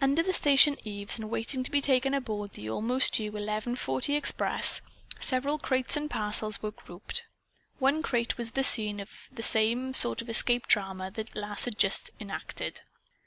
Under 0.00 0.22
the 0.22 0.32
station 0.32 0.78
eaves, 0.82 1.18
and 1.18 1.28
waiting 1.28 1.62
to 1.62 1.70
be 1.70 1.82
taken 1.82 2.14
aboard 2.14 2.54
the 2.54 2.70
almost 2.70 3.12
due 3.12 3.36
eleven 3.36 3.76
forty 3.76 4.14
express, 4.14 4.80
several 5.20 5.58
crates 5.58 5.94
and 5.94 6.08
parcels 6.08 6.62
were 6.62 6.70
grouped. 6.70 7.26
One 7.78 8.02
crate 8.02 8.38
was 8.38 8.52
the 8.52 8.64
scene 8.64 8.98
of 8.98 9.10
much 9.10 9.28
the 9.36 9.42
same 9.42 9.92
sort 9.92 10.22
of 10.22 10.30
escape 10.30 10.68
drama 10.68 11.10
that 11.10 11.36
Lass 11.36 11.66
had 11.66 11.76
just 11.76 12.08
enacted. 12.18 12.80